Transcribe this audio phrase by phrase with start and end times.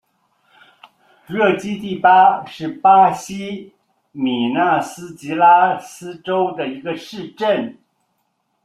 [1.27, 3.75] 热基蒂巴是巴西
[4.11, 7.77] 米纳斯吉拉斯州的一个市镇。